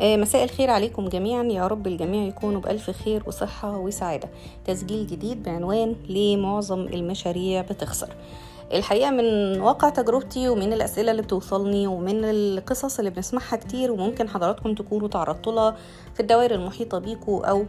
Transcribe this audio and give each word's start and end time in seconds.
آه، 0.00 0.16
مساء 0.16 0.44
الخير 0.44 0.70
عليكم 0.70 1.08
جميعا. 1.08 1.42
يا 1.42 1.66
رب 1.66 1.86
الجميع 1.86 2.22
يكونوا 2.22 2.60
بألف 2.60 2.90
خير 2.90 3.22
وصحة 3.26 3.78
وسعادة. 3.78 4.28
تسجيل 4.64 5.06
جديد 5.06 5.42
بعنوان 5.42 5.96
ليه 6.08 6.36
معظم 6.36 6.80
المشاريع 6.80 7.60
بتخسر. 7.62 8.08
الحقيقة 8.72 9.10
من 9.10 9.60
واقع 9.60 9.88
تجربتي 9.88 10.48
ومن 10.48 10.72
الأسئلة 10.72 11.10
اللي 11.10 11.22
بتوصلني 11.22 11.86
ومن 11.86 12.24
القصص 12.24 12.98
اللي 12.98 13.10
بنسمعها 13.10 13.56
كتير 13.56 13.92
وممكن 13.92 14.28
حضراتكم 14.28 14.74
تكونوا 14.74 15.08
تعرضتوا 15.08 15.52
لها 15.52 15.76
في 16.14 16.20
الدوائر 16.20 16.54
المحيطة 16.54 16.98
بيكوا 16.98 17.46
أو 17.46 17.64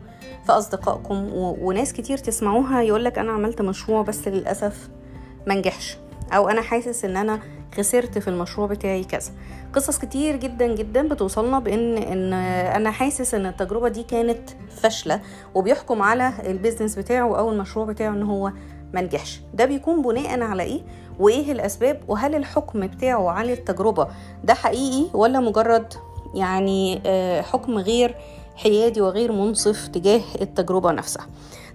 في 0.46 0.52
أصدقائكم. 0.52 1.30
وناس 1.34 1.94
كتير 1.94 2.18
تسمعوها 2.18 2.82
يقولك 2.82 3.20
أنا 3.20 3.32
عملت 3.32 3.62
مشروع 3.62 4.02
بس 4.02 4.28
للأسف 4.28 4.90
منجحش 5.48 5.98
أو 6.34 6.50
أنا 6.50 6.62
حاسس 6.62 7.06
إن 7.06 7.18
أنا 7.18 7.40
خسرت 7.78 8.18
في 8.18 8.28
المشروع 8.28 8.68
بتاعي 8.68 9.04
كذا. 9.04 9.32
قصص 9.74 9.98
كتير 9.98 10.36
جدا 10.36 10.76
جدا 10.76 11.08
بتوصلنا 11.08 11.60
بإن 11.60 11.98
إن 11.98 12.34
أنا 12.34 12.92
حاسس 12.92 13.34
إن 13.34 13.46
التجربة 13.46 13.90
دي 13.90 14.04
كانت 14.04 14.50
فاشلة 14.82 15.20
وبيحكم 15.56 16.02
على 16.02 16.34
البيزنس 16.46 16.96
بتاعه 16.96 17.38
أو 17.40 17.52
المشروع 17.52 17.86
بتاعه 17.86 18.10
إن 18.14 18.24
هو 18.24 18.52
منجحش 18.94 19.42
ده 19.54 19.66
بيكون 19.66 20.02
بناء 20.02 20.42
على 20.42 20.64
إيه؟ 20.64 20.82
وإيه 21.20 21.52
الأسباب؟ 21.52 22.00
وهل 22.08 22.36
الحكم 22.36 22.88
بتاعه 22.88 23.30
على 23.30 23.54
التجربة 23.54 24.08
ده 24.44 24.54
حقيقي 24.54 25.10
ولا 25.14 25.40
مجرد 25.40 25.94
يعني 26.36 27.02
حكم 27.44 27.78
غير 27.78 28.16
حيادي 28.56 29.02
وغير 29.02 29.32
منصف 29.32 29.88
تجاه 29.88 30.22
التجربة 30.42 30.92
نفسها؟ 30.92 31.26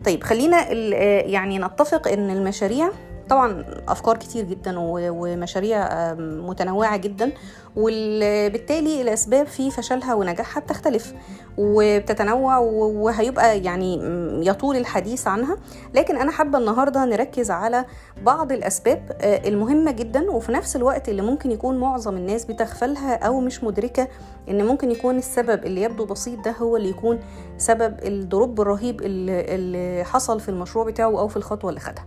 طيب 0.04 0.22
خلينا 0.24 0.72
يعني 1.20 1.58
نتفق 1.58 2.08
إن 2.08 2.30
المشاريع 2.30 2.90
طبعا 3.28 3.64
أفكار 3.88 4.16
كتير 4.16 4.44
جدا 4.44 4.74
ومشاريع 4.78 5.88
متنوعة 6.14 6.96
جدا 6.96 7.32
وبالتالي 7.76 9.02
الأسباب 9.02 9.46
في 9.46 9.70
فشلها 9.70 10.14
ونجاحها 10.14 10.60
بتختلف 10.60 11.14
وبتتنوع 11.58 12.58
وهيبقى 12.58 13.60
يعني 13.60 14.00
يطول 14.48 14.76
الحديث 14.76 15.26
عنها. 15.26 15.56
لكن 15.94 16.16
أنا 16.16 16.30
حابة 16.30 16.58
النهارده 16.58 17.04
نركز 17.04 17.50
على 17.50 17.84
بعض 18.22 18.52
الأسباب 18.52 19.16
المهمة 19.22 19.90
جدا 19.90 20.30
وفي 20.30 20.52
نفس 20.52 20.76
الوقت 20.76 21.08
اللي 21.08 21.22
ممكن 21.22 21.50
يكون 21.50 21.78
معظم 21.78 22.16
الناس 22.16 22.44
بتغفلها 22.44 23.14
أو 23.14 23.40
مش 23.40 23.64
مدركة 23.64 24.08
إن 24.48 24.66
ممكن 24.66 24.90
يكون 24.90 25.18
السبب 25.18 25.64
اللي 25.64 25.82
يبدو 25.82 26.04
بسيط 26.04 26.44
ده 26.44 26.50
هو 26.50 26.76
اللي 26.76 26.88
يكون 26.88 27.20
سبب 27.58 27.96
الدروب 28.04 28.60
الرهيب 28.60 29.00
اللي 29.02 30.04
حصل 30.04 30.40
في 30.40 30.48
المشروع 30.48 30.84
بتاعه 30.84 31.06
أو 31.20 31.28
في 31.28 31.36
الخطوة 31.36 31.70
اللي 31.70 31.80
خدها. 31.80 32.04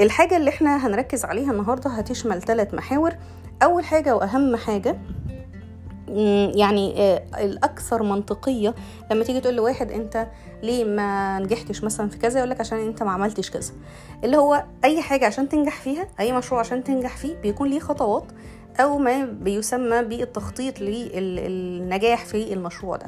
الحاجة 0.00 0.36
اللي 0.36 0.50
إحنا 0.50 0.86
هنركز 0.86 1.24
عليها 1.24 1.52
النهاردة 1.52 1.90
هتشمل 1.90 2.42
ثلاث 2.42 2.74
محاور. 2.74 3.12
أول 3.62 3.84
حاجة 3.84 4.16
وأهم 4.16 4.56
حاجة 4.56 4.98
يعني 6.54 7.16
الأكثر 7.44 8.02
منطقية 8.02 8.74
لما 9.10 9.24
تيجي 9.24 9.40
تقول 9.40 9.54
لواحد 9.56 9.92
أنت 9.92 10.26
ليه 10.62 10.84
ما 10.84 11.38
نجحتش 11.38 11.84
مثلا 11.84 12.08
في 12.08 12.18
كذا 12.18 12.38
يقولك 12.38 12.60
عشان 12.60 12.78
أنت 12.78 13.02
ما 13.02 13.10
عملتش 13.10 13.50
كذا. 13.50 13.72
اللي 14.24 14.36
هو 14.36 14.64
أي 14.84 15.02
حاجة 15.02 15.26
عشان 15.26 15.48
تنجح 15.48 15.80
فيها 15.80 16.06
أي 16.20 16.32
مشروع 16.32 16.60
عشان 16.60 16.84
تنجح 16.84 17.16
فيه 17.16 17.34
بيكون 17.34 17.68
ليه 17.70 17.80
خطوات 17.80 18.24
أو 18.80 18.98
ما 18.98 19.24
بيسمى 19.24 20.02
بالتخطيط 20.02 20.80
للنجاح 20.80 22.24
في 22.24 22.52
المشروع 22.52 22.96
ده. 22.96 23.06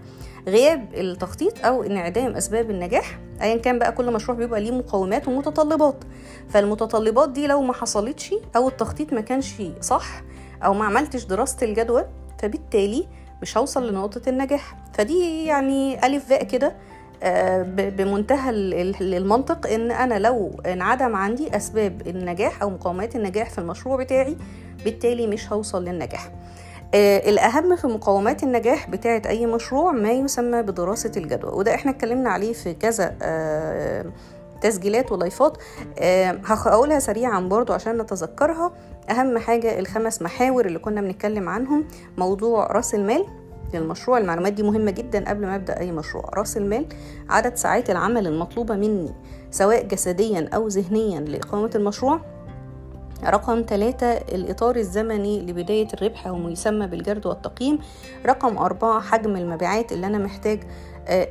غياب 0.48 0.94
التخطيط 0.94 1.64
أو 1.66 1.82
انعدام 1.82 2.32
أسباب 2.36 2.70
النجاح 2.70 3.18
أيا 3.42 3.56
كان 3.56 3.78
بقى 3.78 3.92
كل 3.92 4.12
مشروع 4.12 4.38
بيبقى 4.38 4.60
ليه 4.60 4.70
مقومات 4.72 5.28
ومتطلبات. 5.28 6.04
فالمتطلبات 6.48 7.28
دي 7.30 7.46
لو 7.46 7.62
ما 7.62 7.72
حصلتش 7.72 8.34
أو 8.56 8.68
التخطيط 8.68 9.12
ما 9.12 9.20
كانش 9.20 9.54
صح 9.80 10.22
أو 10.64 10.74
ما 10.74 10.84
عملتش 10.84 11.24
دراسة 11.24 11.56
الجدوى 11.66 12.04
فبالتالي 12.38 13.06
مش 13.42 13.56
هوصل 13.58 13.88
لنقطة 13.90 14.28
النجاح. 14.28 14.76
فدي 14.94 15.44
يعني 15.44 16.06
ألف 16.06 16.28
باء 16.28 16.44
كده 16.44 16.76
بمنتهى 17.66 18.50
المنطق 19.00 19.66
إن 19.66 19.90
أنا 19.90 20.18
لو 20.18 20.50
انعدم 20.66 21.16
عندي 21.16 21.56
أسباب 21.56 22.02
النجاح 22.06 22.62
أو 22.62 22.70
مقومات 22.70 23.16
النجاح 23.16 23.50
في 23.50 23.58
المشروع 23.58 23.96
بتاعي 23.96 24.36
بالتالي 24.84 25.26
مش 25.26 25.52
هوصل 25.52 25.84
للنجاح. 25.84 26.30
الأهم 26.94 27.76
في 27.76 27.86
مقومات 27.86 28.42
النجاح 28.42 28.90
بتاعة 28.90 29.22
أي 29.26 29.46
مشروع 29.46 29.92
ما 29.92 30.12
يسمى 30.12 30.62
بدراسة 30.62 31.12
الجدوى 31.16 31.52
وده 31.52 31.74
إحنا 31.74 31.90
اتكلمنا 31.90 32.30
عليه 32.30 32.52
في 32.52 32.74
كذا 32.74 33.14
تسجيلات 34.60 35.12
ولايفات. 35.12 35.58
هقولها 36.44 36.98
سريعا 36.98 37.40
برضو 37.40 37.72
عشان 37.72 37.98
نتذكرها. 37.98 38.72
أهم 39.10 39.38
حاجة 39.38 39.78
الخمس 39.78 40.22
محاور 40.22 40.66
اللي 40.66 40.78
كنا 40.78 41.00
بنتكلم 41.00 41.48
عنهم 41.48 41.84
موضوع 42.18 42.66
رأس 42.66 42.94
المال 42.94 43.26
للمشروع. 43.74 44.18
المعلومات 44.18 44.52
دي 44.52 44.62
مهمة 44.62 44.90
جدا 44.90 45.28
قبل 45.28 45.46
ما 45.46 45.54
أبدأ 45.54 45.80
أي 45.80 45.92
مشروع. 45.92 46.30
رأس 46.34 46.56
المال 46.56 46.86
عدد 47.30 47.56
ساعات 47.56 47.90
العمل 47.90 48.26
المطلوبة 48.26 48.76
مني 48.76 49.12
سواء 49.50 49.86
جسديا 49.86 50.48
أو 50.54 50.68
ذهنيا 50.68 51.20
لإقامة 51.20 51.70
المشروع. 51.74 52.20
رقم 53.24 53.64
ثلاثة 53.68 54.12
الإطار 54.12 54.76
الزمني 54.76 55.40
لبداية 55.40 55.88
الربح 55.94 56.26
أو 56.26 56.48
يسمى 56.48 56.86
بالجرد 56.86 57.26
والتقييم. 57.26 57.78
رقم 58.26 58.58
أربعة 58.58 59.00
حجم 59.00 59.36
المبيعات 59.36 59.92
اللي 59.92 60.06
أنا 60.06 60.18
محتاج 60.18 60.60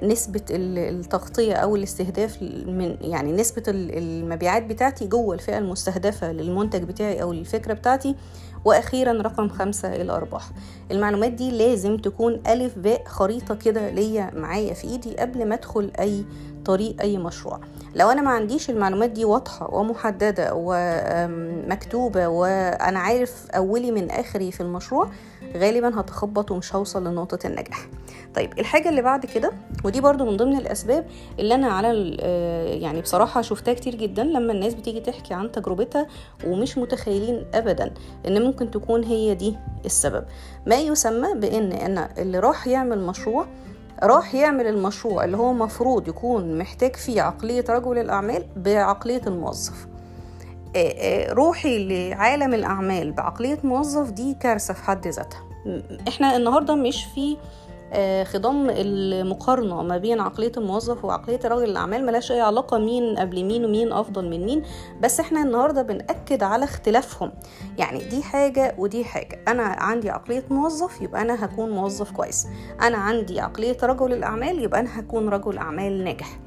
نسبة 0.03 0.41
التغطية 0.49 1.53
أو 1.53 1.75
الاستهداف 1.75 2.41
من 2.67 2.97
يعني 3.01 3.31
نسبة 3.31 3.63
المبيعات 3.67 4.63
بتاعتي 4.63 5.07
جوه 5.07 5.35
الفئة 5.35 5.57
المستهدفة 5.57 6.31
للمنتج 6.31 6.83
بتاعي 6.83 7.21
أو 7.21 7.31
الفكرة 7.31 7.73
بتاعتي 7.73 8.15
وأخيرا 8.65 9.11
رقم 9.21 9.49
خمسة 9.49 9.95
الأرباح. 9.95 10.49
المعلومات 10.91 11.31
دي 11.31 11.51
لازم 11.51 11.97
تكون 11.97 12.41
ألف 12.47 12.77
باء 12.77 13.03
خريطة 13.05 13.55
كده 13.55 13.89
ليا 13.89 14.31
معايا 14.35 14.73
في 14.73 14.87
إيدي 14.87 15.15
قبل 15.17 15.45
ما 15.45 15.55
أدخل 15.55 15.91
أي 15.99 16.25
طريق 16.65 17.01
أي 17.01 17.17
مشروع. 17.17 17.59
لو 17.95 18.09
أنا 18.09 18.21
ما 18.21 18.29
عنديش 18.31 18.69
المعلومات 18.69 19.09
دي 19.09 19.25
واضحة 19.25 19.73
ومحددة 19.73 20.51
ومكتوبه 20.55 22.27
وأنا 22.27 22.99
عارف 22.99 23.51
أولي 23.51 23.91
من 23.91 24.11
آخري 24.11 24.51
في 24.51 24.61
المشروع 24.61 25.09
غالبا 25.57 25.99
هتخبط 25.99 26.51
ومش 26.51 26.75
هوصل 26.75 27.07
لنقطة 27.07 27.47
النجاح. 27.47 27.87
طيب 28.35 28.59
الحاجة 28.59 28.89
اللي 28.89 29.01
بعد 29.01 29.25
كده 29.25 29.51
ودي 29.83 30.01
برضو 30.01 30.25
من 30.25 30.37
ضمن 30.37 30.57
الأسباب 30.57 31.05
اللي 31.39 31.55
أنا 31.55 31.67
على 31.67 31.87
يعني 32.81 33.01
بصراحة 33.01 33.41
شفتها 33.41 33.73
كتير 33.73 33.95
جدا 33.95 34.23
لما 34.23 34.53
الناس 34.53 34.73
بتيجي 34.73 34.99
تحكي 34.99 35.33
عن 35.33 35.51
تجربتها 35.51 36.07
ومش 36.45 36.77
متخيلين 36.77 37.45
ابدا 37.53 37.93
إن 38.27 38.41
ممكن 38.43 38.71
تكون 38.71 39.03
هي 39.03 39.35
دي 39.35 39.55
السبب. 39.85 40.25
ما 40.65 40.75
يسمى 40.75 41.33
بإن 41.33 41.71
أنا 41.71 42.09
اللي 42.17 42.39
راح 42.39 42.67
يعمل 42.67 42.99
مشروع 43.07 43.45
راح 44.03 44.35
يعمل 44.35 44.67
المشروع 44.67 45.23
اللي 45.25 45.37
هو 45.37 45.53
مفروض 45.53 46.07
يكون 46.07 46.57
محتاج 46.57 46.95
فيه 46.95 47.21
عقلية 47.21 47.65
رجل 47.69 47.97
الأعمال 47.97 48.45
بعقلية 48.55 49.21
الموظف. 49.27 49.87
روحي 51.29 51.87
لعالم 51.87 52.53
الأعمال 52.53 53.11
بعقلية 53.11 53.59
موظف 53.63 54.11
دي 54.11 54.33
كارثة 54.33 54.73
في 54.73 54.83
حد 54.83 55.07
ذاتها. 55.07 55.39
إحنا 56.07 56.35
النهاردة 56.37 56.75
مش 56.75 57.05
في 57.15 57.37
خضم 58.23 58.67
المقارنة 58.69 59.83
ما 59.83 59.97
بين 59.97 60.19
عقلية 60.19 60.51
الموظف 60.57 61.05
وعقلية 61.05 61.39
رجل 61.45 61.63
الأعمال. 61.63 62.05
ملاش 62.05 62.31
أي 62.31 62.41
علاقة 62.41 62.77
مين 62.77 63.17
قبل 63.17 63.43
مين 63.45 63.65
ومين 63.65 63.91
أفضل 63.91 64.29
من 64.29 64.45
مين. 64.45 64.63
بس 65.01 65.19
إحنا 65.19 65.41
النهاردة 65.43 65.81
بنأكد 65.81 66.43
على 66.43 66.63
اختلافهم. 66.63 67.31
يعني 67.77 68.03
دي 68.03 68.23
حاجة 68.23 68.75
ودي 68.77 69.05
حاجة. 69.05 69.39
أنا 69.47 69.63
عندي 69.63 70.09
عقلية 70.09 70.43
موظف 70.49 71.01
يبقى 71.01 71.21
أنا 71.21 71.45
هكون 71.45 71.69
موظف 71.69 72.11
كويس. 72.11 72.47
أنا 72.81 72.97
عندي 72.97 73.39
عقلية 73.39 73.77
رجل 73.83 74.13
الأعمال 74.13 74.63
يبقى 74.63 74.79
أنا 74.79 74.99
هكون 74.99 75.29
رجل 75.29 75.57
أعمال 75.57 76.03
ناجح. 76.03 76.39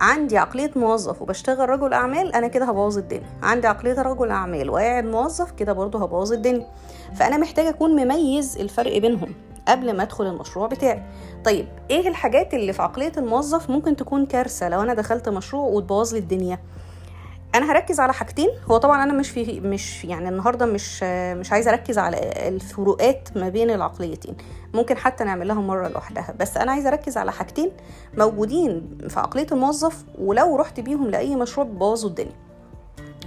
عندي 0.00 0.38
عقلية 0.38 0.70
موظف 0.76 1.22
وبشتغل 1.22 1.68
رجل 1.68 1.92
أعمال 1.92 2.34
أنا 2.34 2.48
كده 2.48 2.64
هبوظ 2.64 2.98
الدنيا. 2.98 3.26
عندي 3.42 3.66
عقلية 3.66 4.02
رجل 4.02 4.30
أعمال 4.30 4.70
وقاعد 4.70 5.04
موظف 5.04 5.50
كده 5.50 5.72
برضه 5.72 6.02
هبوظ 6.02 6.32
الدنيا. 6.32 6.66
فأنا 7.14 7.36
محتاجة 7.36 7.68
أكون 7.68 7.90
مميز 8.04 8.58
الفرق 8.58 8.98
بينهم. 8.98 9.34
قبل 9.70 9.96
ما 9.96 10.02
أدخل 10.02 10.26
المشروع 10.26 10.66
بتاعي. 10.66 11.02
طيب 11.44 11.68
إيه 11.90 12.08
الحاجات 12.08 12.54
اللي 12.54 12.72
في 12.72 12.82
عقلية 12.82 13.12
الموظف 13.16 13.70
ممكن 13.70 13.96
تكون 13.96 14.26
كارثة 14.26 14.68
لو 14.68 14.82
أنا 14.82 14.94
دخلت 14.94 15.28
مشروع 15.28 15.64
وتبوظ 15.64 16.12
لي 16.12 16.18
الدنيا؟ 16.18 16.58
أنا 17.54 17.72
هركز 17.72 18.00
على 18.00 18.12
حاجتين. 18.12 18.48
هو 18.70 18.76
طبعا 18.76 19.02
أنا 19.02 19.12
مش 19.12 19.30
في 19.30 19.60
مش 19.60 20.04
يعني 20.04 20.28
النهارده 20.28 20.66
مش 20.66 21.02
مش 21.32 21.52
عايزة 21.52 21.70
أركز 21.70 21.98
على 21.98 22.16
الفروقات 22.48 23.28
ما 23.36 23.48
بين 23.48 23.70
العقليتين. 23.70 24.36
ممكن 24.74 24.96
حتى 24.96 25.24
نعملها 25.24 25.60
مرة 25.60 25.88
لوحدها. 25.88 26.34
بس 26.40 26.56
أنا 26.56 26.72
عايزة 26.72 26.88
أركز 26.88 27.16
على 27.16 27.32
حاجتين 27.32 27.70
موجودين 28.18 28.98
في 29.08 29.20
عقلية 29.20 29.46
الموظف 29.52 30.04
ولو 30.18 30.56
رحت 30.56 30.80
بيهم 30.80 31.10
لأي 31.10 31.36
مشروع 31.36 31.66
بوظوا 31.66 32.10
الدنيا. 32.10 32.36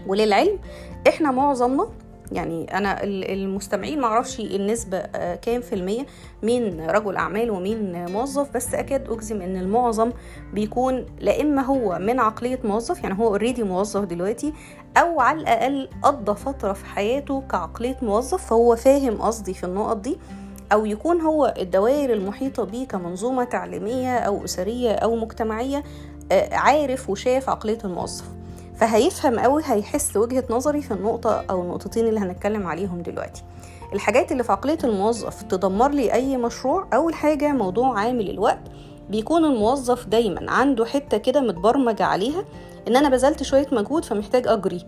وللعلم 0.07 0.59
إحنا 1.07 1.31
معظمنا 1.31 1.87
يعني 2.31 2.77
أنا 2.77 3.03
المستمعين 3.03 3.99
معرفش 3.99 4.39
النسبة 4.39 4.99
كام 5.35 5.61
في 5.61 5.75
المية 5.75 6.05
مين 6.43 6.81
رجل 6.89 7.15
أعمال 7.15 7.51
ومين 7.51 8.11
موظف 8.11 8.51
بس 8.55 8.73
أكاد 8.73 9.09
أجزم 9.09 9.41
إن 9.41 9.57
المعظم 9.57 10.11
بيكون 10.53 11.05
لا 11.19 11.41
إما 11.41 11.61
هو 11.61 11.99
من 11.99 12.19
عقلية 12.19 12.59
موظف 12.63 13.03
يعني 13.03 13.19
هو 13.19 13.27
اوريدي 13.27 13.63
موظف 13.63 14.03
دلوقتي 14.03 14.53
أو 14.97 15.19
على 15.19 15.41
الأقل 15.41 15.89
قضى 16.01 16.35
فترة 16.35 16.73
في 16.73 16.85
حياته 16.85 17.43
كعقلية 17.51 17.97
موظف 18.01 18.45
فهو 18.45 18.75
فاهم 18.75 19.21
قصدي 19.21 19.53
في 19.53 19.63
النقط 19.63 19.97
دي 19.97 20.17
أو 20.73 20.85
يكون 20.85 21.21
هو 21.21 21.53
الدوائر 21.57 22.13
المحيطة 22.13 22.63
بيه 22.63 22.87
كمنظومة 22.87 23.43
تعليمية 23.43 24.17
أو 24.17 24.45
أسرية 24.45 24.91
أو 24.91 25.15
مجتمعية 25.15 25.83
آه، 26.31 26.55
عارف 26.55 27.09
وشاف 27.09 27.49
عقلية 27.49 27.77
الموظف. 27.85 28.42
فهيفهم 28.75 29.39
قوي 29.39 29.61
هيحس 29.65 30.17
وجهة 30.17 30.43
نظري 30.49 30.81
في 30.81 30.91
النقطة 30.91 31.45
أو 31.49 31.61
النقطتين 31.61 32.07
اللي 32.07 32.19
هنتكلم 32.19 32.67
عليهم 32.67 33.01
دلوقتي. 33.01 33.43
الحاجات 33.93 34.31
اللي 34.31 34.43
في 34.43 34.51
عقلية 34.51 34.77
الموظف 34.83 35.41
تدمر 35.41 35.91
لي 35.91 36.13
أي 36.13 36.37
مشروع 36.37 36.87
أول 36.93 37.13
حاجة 37.13 37.51
موضوع 37.51 37.99
عامل 37.99 38.29
الوقت. 38.29 38.61
بيكون 39.09 39.45
الموظف 39.45 40.05
دايما 40.07 40.51
عنده 40.51 40.85
حتة 40.85 41.17
كده 41.17 41.41
متبرمج 41.41 42.01
عليها 42.01 42.45
إن 42.87 42.95
أنا 42.95 43.09
بذلت 43.09 43.43
شوية 43.43 43.67
مجهود 43.71 44.05
فمحتاج 44.05 44.47
أجري 44.47 44.85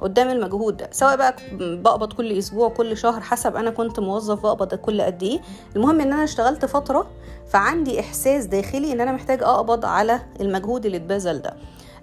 قدام 0.00 0.28
المجهود 0.28 0.76
ده. 0.76 0.88
سواء 0.92 1.16
بقى 1.16 1.34
بقبض 1.52 2.12
كل 2.12 2.32
أسبوع 2.38 2.68
كل 2.68 2.96
شهر 2.96 3.20
حسب 3.20 3.56
أنا 3.56 3.70
كنت 3.70 4.00
موظف 4.00 4.42
بقبض 4.42 4.74
كل 4.74 5.02
قد 5.02 5.22
إيه. 5.22 5.40
المهم 5.76 6.00
إن 6.00 6.12
أنا 6.12 6.24
اشتغلت 6.24 6.64
فترة 6.64 7.06
فعندي 7.48 8.00
إحساس 8.00 8.44
داخلي 8.46 8.92
إن 8.92 9.00
أنا 9.00 9.12
محتاج 9.12 9.42
أقبض 9.42 9.84
على 9.84 10.20
المجهود 10.40 10.86
اللي 10.86 10.96
اتبذل 10.96 11.42
ده. 11.42 11.54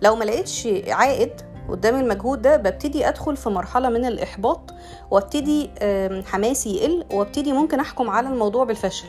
لو 0.02 0.16
ما 0.16 0.24
لقيتش 0.24 0.68
عائد 0.88 1.32
قدام 1.70 1.96
المجهود 1.96 2.42
ده 2.42 2.58
ببتدي 2.58 3.08
أدخل 3.10 3.38
في 3.38 3.50
مرحلة 3.50 3.90
من 3.90 4.06
الإحباط 4.06 4.74
وأبتدي 5.12 5.70
حماسي 6.26 6.76
يقل 6.76 7.06
وأبتدي 7.14 7.54
ممكن 7.54 7.80
أحكم 7.80 8.10
على 8.10 8.30
الموضوع 8.30 8.64
بالفشل. 8.64 9.08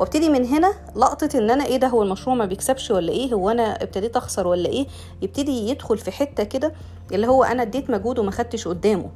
وأبتدي 0.00 0.28
من 0.28 0.44
هنا 0.44 0.72
لقطة 0.96 1.38
إن 1.38 1.50
أنا 1.50 1.64
إيه 1.66 1.76
ده 1.76 1.86
هو 1.88 2.02
المشروع 2.02 2.36
ما 2.36 2.44
بيكسبش 2.44 2.90
ولا 2.90 3.12
إيه؟ 3.12 3.34
هو 3.34 3.50
أنا 3.50 3.82
ابتديت 3.82 4.16
أخسر 4.16 4.46
ولا 4.46 4.68
إيه؟ 4.68 4.86
يبتدي 5.22 5.68
يدخل 5.70 5.98
في 5.98 6.10
حتة 6.10 6.44
كده 6.44 6.72
اللي 7.12 7.26
هو 7.26 7.44
أنا 7.44 7.62
اديت 7.62 7.90
مجهود 7.90 8.18
وما 8.18 8.30
خدتش 8.30 8.68
قدامه. 8.68 9.10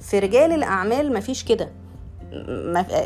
في 0.00 0.18
رجال 0.18 0.52
الأعمال 0.52 1.12
مفيش 1.12 1.44
كده. 1.44 1.68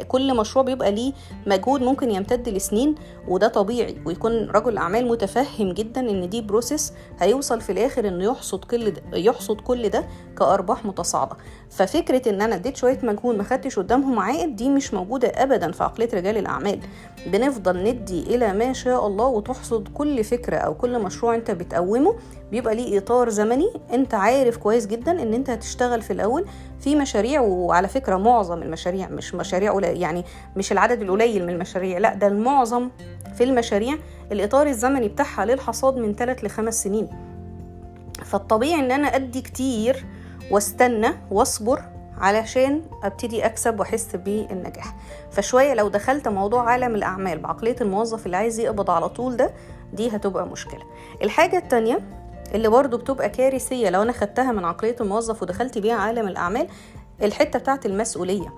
كل 0.09 0.37
مشروع 0.37 0.65
بيبقى 0.65 0.93
ليه 0.93 1.13
مجهود 1.47 1.83
ممكن 1.83 2.11
يمتد 2.11 2.49
لسنين 2.49 2.95
وده 3.29 3.49
طبيعي 3.49 3.97
ويكون 4.05 4.51
رجل 4.51 4.79
أعمال 4.79 5.09
متفهم 5.09 5.73
جدا 5.73 6.01
إن 6.01 6.29
دي 6.29 6.41
process 6.41 6.93
هيوصل 7.21 7.61
في 7.61 7.73
الآخر 7.73 8.09
إنه 8.09 8.25
يحصد 8.25 8.65
كل 8.65 8.91
ده 8.91 9.03
يحصد 9.13 9.61
كل 9.61 9.89
ده 9.89 10.05
كأرباح 10.39 10.85
متصاعدة. 10.85 11.37
ففكرة 11.71 12.29
إن 12.31 12.43
أنا 12.43 12.55
اديت 12.55 12.77
شوية 12.77 12.99
مجهود 13.03 13.37
ما 13.37 13.43
خدتش 13.43 13.79
قدامهم 13.79 14.19
عائد 14.19 14.57
دي 14.57 14.69
مش 14.69 14.95
موجودة 14.95 15.29
ابدا 15.29 15.73
في 15.73 15.85
عقلية 15.85 16.09
رجال 16.15 16.37
الأعمال. 16.37 16.81
بنفضل 17.27 17.83
ندي 17.83 18.21
إلى 18.23 18.53
ما 18.53 18.73
شاء 18.73 19.07
الله 19.07 19.27
وتحصد 19.27 19.89
كل 19.95 20.25
فكرة 20.25 20.57
أو 20.57 20.75
كل 20.75 20.99
مشروع 21.03 21.35
أنت 21.35 21.51
بتقومه 21.51 22.15
بيبقى 22.51 22.75
ليه 22.75 22.99
إطار 22.99 23.29
زمني. 23.29 23.71
أنت 23.93 24.15
عارف 24.15 24.57
كويس 24.57 24.87
جدا 24.87 25.23
إن 25.23 25.35
أنت 25.35 25.51
هتشتغل 25.51 26.03
في 26.03 26.13
الأول 26.13 26.45
في 26.81 26.97
مشاريع 26.97 27.41
وعلى 27.41 27.89
فكرة 27.89 28.17
معظم 28.17 28.63
المشاريع 28.63 29.09
مش 29.09 29.35
مشاريع 29.35 29.81
يعني 29.83 30.25
مش 30.57 30.73
العدد 30.73 31.03
القليل 31.03 31.43
من 31.47 31.51
المشاريع 31.55 31.99
لا 31.99 32.15
ده 32.15 32.27
المعظم 32.27 32.91
في 33.35 33.45
المشاريع 33.45 33.95
الإطار 34.33 34.67
الزمني 34.67 35.09
بتاعها 35.09 35.45
للحصاد 35.45 35.97
من 35.97 36.15
3 36.15 36.47
ل 36.47 36.51
5 36.51 36.71
سنين. 36.83 37.09
فالطبيعي 38.25 38.81
إن 38.81 38.91
أنا 38.93 39.07
أدي 39.17 39.41
كتير 39.43 40.07
وأستنى 40.51 41.09
وأصبر 41.31 41.83
علشان 42.19 42.83
أبتدي 43.03 43.47
أكسب 43.47 43.81
وأحس 43.81 44.17
بالنجاح. 44.17 44.95
فشوية 45.31 45.75
لو 45.75 45.89
دخلت 45.89 46.29
موضوع 46.29 46.71
عالم 46.71 46.95
الأعمال 46.95 47.39
بعقلية 47.39 47.77
الموظف 47.81 48.27
اللي 48.27 48.37
عايز 48.37 48.59
يقبض 48.61 48.91
على 48.91 49.09
طول 49.09 49.37
ده 49.37 49.51
دي 49.93 50.09
هتبقى 50.17 50.47
مشكلة. 50.47 50.83
الحاجة 51.23 51.57
التانية 51.59 52.01
اللي 52.55 52.69
برضو 52.69 52.97
بتبقى 52.97 53.29
كارثية. 53.29 53.91
لو 53.91 54.03
أنا 54.03 54.13
خدتها 54.13 54.53
من 54.53 54.65
عقلية 54.65 54.97
الموظف 55.01 55.43
ودخلت 55.43 55.79
بيها 55.79 55.95
عالم 55.95 56.29
الأعمال 56.29 56.69
الحتة 57.23 57.59
بتاعت 57.59 57.87
المسؤولية. 57.87 58.55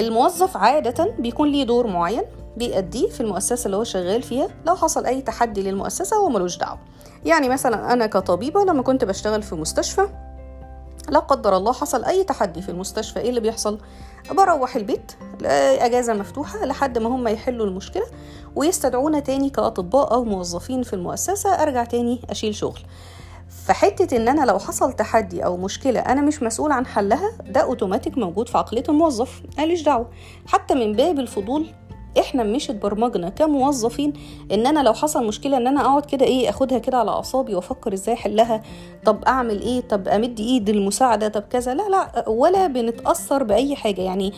الموظف 0.00 0.56
عادة 0.56 1.14
بيكون 1.18 1.48
ليه 1.48 1.64
دور 1.64 1.86
معين 1.86 2.22
بيأديه 2.56 3.08
في 3.08 3.20
المؤسسة 3.20 3.66
اللي 3.66 3.76
هو 3.76 3.84
شغال 3.84 4.22
فيها. 4.22 4.48
لو 4.66 4.76
حصل 4.76 5.06
أي 5.06 5.22
تحدي 5.22 5.62
للمؤسسة 5.62 6.16
هو 6.16 6.28
ملوش 6.28 6.58
دعوة. 6.58 6.78
يعني 7.24 7.48
مثلا 7.48 7.92
أنا 7.92 8.06
كطبيبة 8.06 8.64
لما 8.64 8.82
كنت 8.82 9.04
بشتغل 9.04 9.42
في 9.42 9.54
مستشفى 9.54 10.08
لا 11.10 11.18
قدر 11.18 11.56
الله 11.56 11.72
حصل 11.72 12.04
أي 12.04 12.24
تحدي 12.24 12.62
في 12.62 12.68
المستشفى 12.68 13.20
إيه 13.20 13.28
اللي 13.28 13.40
بيحصل؟ 13.40 13.78
بروح 14.30 14.76
البيت 14.76 15.12
أجازة 15.80 16.14
مفتوحة 16.14 16.64
لحد 16.66 16.98
ما 16.98 17.08
هم 17.08 17.28
يحلوا 17.28 17.66
المشكلة 17.66 18.04
ويستدعونا 18.56 19.20
تاني 19.20 19.50
كأطباء 19.50 20.12
أو 20.12 20.24
موظفين 20.24 20.82
في 20.82 20.92
المؤسسة 20.92 21.50
أرجع 21.62 21.84
تاني 21.84 22.20
أشيل 22.30 22.54
شغل. 22.54 22.80
فحتة 23.66 24.16
إن 24.16 24.28
أنا 24.28 24.44
لو 24.44 24.58
حصل 24.58 24.92
تحدي 24.92 25.44
أو 25.44 25.56
مشكلة 25.56 26.00
أنا 26.00 26.20
مش 26.20 26.42
مسؤول 26.42 26.72
عن 26.72 26.86
حلها 26.86 27.32
ده 27.48 27.60
أوتوماتيك 27.60 28.18
موجود 28.18 28.48
في 28.48 28.58
عقلية 28.58 28.84
الموظف 28.88 29.42
ماليش 29.58 29.82
دعوة. 29.82 30.08
حتى 30.46 30.74
من 30.74 30.92
باب 30.92 31.18
الفضول 31.18 31.66
إحنا 32.18 32.42
مش 32.44 32.70
اتبرمجنا 32.70 33.28
كموظفين 33.28 34.12
ان 34.52 34.66
أنا 34.66 34.80
لو 34.80 34.92
حصل 34.92 35.26
مشكلة 35.26 35.56
ان 35.56 35.66
أنا 35.66 35.80
اقعد 35.80 36.06
كده 36.06 36.26
إيه 36.26 36.48
اخدها 36.48 36.78
كده 36.78 36.98
على 36.98 37.10
اعصابي 37.10 37.54
وافكر 37.54 37.92
إزاي 37.92 38.14
احلها. 38.14 38.62
طب 39.04 39.24
اعمل 39.24 39.60
إيه؟ 39.62 39.80
طب 39.80 40.08
امد 40.08 40.40
ايد 40.40 40.68
المساعدة؟ 40.68 41.28
طب 41.28 41.42
كذا؟ 41.42 41.74
لا 41.74 41.88
لا 41.88 42.28
ولا 42.28 42.66
بنتأثر 42.66 43.42
بأي 43.42 43.76
حاجة. 43.76 44.00
يعني 44.00 44.32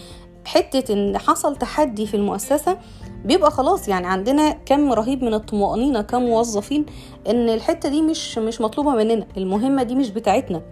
حتة 0.45 0.93
إن 0.93 1.19
حصل 1.19 1.57
تحدي 1.57 2.07
في 2.07 2.15
المؤسسة 2.17 2.79
بيبقى 3.25 3.51
خلاص 3.51 3.89
يعني 3.89 4.07
عندنا 4.07 4.51
كم 4.51 4.93
رهيب 4.93 5.25
من 5.25 5.35
الطمأنينة 5.35 6.03
كموظفين 6.03 6.87
إن 7.29 7.49
الحتة 7.49 7.89
دي 7.89 8.03
مش 8.03 8.39
مش 8.39 8.61
مطلوبة 8.61 8.91
مننا 8.91 9.27
المهمة 9.37 9.83
دي 9.83 9.95
مش 9.95 10.11
بتاعتنا. 10.11 10.63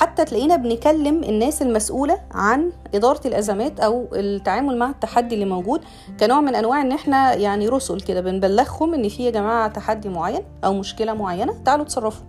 حتى 0.00 0.24
تلاقينا 0.24 0.56
بنكلم 0.56 1.24
الناس 1.24 1.62
المسؤولة 1.62 2.18
عن 2.34 2.72
إدارة 2.94 3.20
الأزمات 3.26 3.80
أو 3.80 4.06
التعامل 4.12 4.78
مع 4.78 4.90
التحدي 4.90 5.34
اللي 5.34 5.44
موجود 5.44 5.80
كنوع 6.20 6.40
من 6.40 6.54
أنواع 6.54 6.80
إن 6.80 6.92
إحنا 6.92 7.34
يعني 7.34 7.68
رسل 7.68 8.00
كده 8.00 8.20
بنبلغهم 8.20 8.94
إن 8.94 9.08
في 9.08 9.24
يا 9.24 9.30
جماعة 9.30 9.68
تحدي 9.68 10.08
معين 10.08 10.42
أو 10.64 10.74
مشكلة 10.74 11.14
معينة 11.14 11.54
تعالوا 11.64 11.84
اتصرفوا. 11.84 12.24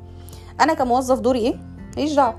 أنا 0.62 0.74
كموظف 0.74 1.20
دوري 1.20 1.40
إيه؟ 1.40 1.56
ماليش 1.98 2.14
دعوة. 2.14 2.36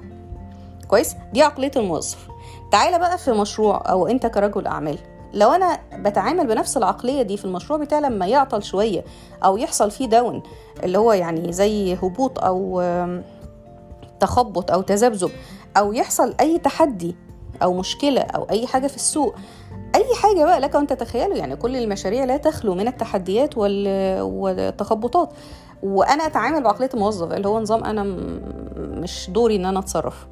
كويس؟ 0.89 1.15
دي 1.33 1.43
عقلية 1.43 1.71
الموظف. 1.77 2.29
تعالى 2.73 2.99
بقى 2.99 3.19
في 3.19 3.33
مشروع 3.33 3.83
أو 3.91 4.07
أنت 4.07 4.27
كرجل 4.27 4.67
أعمال. 4.67 4.99
لو 5.35 5.51
أنا 5.53 5.79
بتعامل 5.93 6.47
بنفس 6.47 6.77
العقلية 6.77 7.23
دي 7.23 7.37
في 7.37 7.45
المشروع 7.45 7.79
بتاعي 7.79 8.01
لما 8.03 8.27
يعطل 8.27 8.63
شوية 8.63 9.05
أو 9.45 9.57
يحصل 9.57 9.91
فيه 9.91 10.07
داون 10.07 10.43
اللي 10.83 10.99
هو 10.99 11.13
يعني 11.13 11.53
زي 11.53 11.95
هبوط 11.95 12.39
أو 12.39 12.83
تخبط 14.21 14.71
أو 14.71 14.81
تذبذب 14.81 15.31
أو 15.77 15.93
يحصل 15.93 16.35
أي 16.41 16.59
تحدي 16.59 17.17
أو 17.63 17.73
مشكلة 17.75 18.21
أو 18.21 18.47
أي 18.51 18.67
حاجة 18.67 18.87
في 18.87 18.97
السوق 18.97 19.35
أي 19.95 20.05
حاجة 20.23 20.45
بقى 20.45 20.61
لك 20.61 20.77
أن 20.77 20.87
تتخيلوا 20.87 21.37
يعني 21.37 21.57
كل 21.57 21.77
المشاريع 21.77 22.25
لا 22.25 22.37
تخلو 22.37 22.75
من 22.75 22.89
التحديات 22.89 23.59
والتخبطات. 23.59 25.33
وأنا 25.83 26.27
أتعامل 26.27 26.63
بعقلية 26.63 26.91
الموظف 26.95 27.33
اللي 27.33 27.49
هو 27.49 27.61
نظام 27.61 27.85
أنا 27.85 28.03
مش 28.77 29.31
دوري 29.31 29.57
إن 29.57 29.67
أنا 29.67 29.79
أتصرف. 29.79 30.27